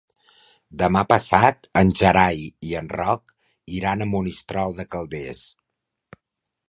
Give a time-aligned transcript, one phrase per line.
[0.81, 3.35] Demà passat en Gerai i en Roc
[3.81, 5.43] iran a Monistrol de Calders.